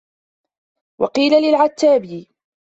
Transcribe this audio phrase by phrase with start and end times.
[1.01, 2.27] وَقِيلَ لِلْعَتَّابِيِّ